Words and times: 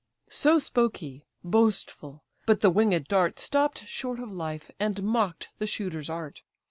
So 0.31 0.57
spoke 0.57 0.97
he, 0.97 1.25
boastful: 1.43 2.23
but 2.47 2.61
the 2.61 2.71
winged 2.71 3.07
dart 3.07 3.37
Stopp'd 3.39 3.85
short 3.85 4.19
of 4.19 4.31
life, 4.31 4.71
and 4.79 5.03
mock'd 5.03 5.49
the 5.59 5.67
shooter's 5.67 6.09
art. 6.09 6.41